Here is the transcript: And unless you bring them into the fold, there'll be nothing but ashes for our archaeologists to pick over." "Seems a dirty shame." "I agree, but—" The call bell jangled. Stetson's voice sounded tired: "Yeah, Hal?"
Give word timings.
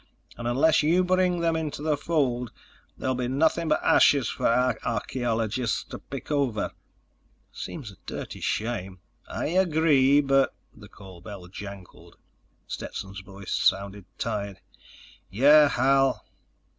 And 0.35 0.47
unless 0.47 0.81
you 0.81 1.03
bring 1.03 1.41
them 1.41 1.55
into 1.55 1.83
the 1.83 1.95
fold, 1.95 2.51
there'll 2.97 3.13
be 3.13 3.27
nothing 3.27 3.67
but 3.67 3.83
ashes 3.83 4.27
for 4.27 4.47
our 4.47 4.75
archaeologists 4.83 5.83
to 5.91 5.99
pick 5.99 6.31
over." 6.31 6.71
"Seems 7.51 7.91
a 7.91 7.97
dirty 8.07 8.39
shame." 8.41 8.99
"I 9.27 9.49
agree, 9.49 10.19
but—" 10.19 10.55
The 10.75 10.89
call 10.89 11.21
bell 11.21 11.45
jangled. 11.49 12.17
Stetson's 12.65 13.19
voice 13.19 13.53
sounded 13.53 14.05
tired: 14.17 14.59
"Yeah, 15.29 15.69
Hal?" 15.69 16.25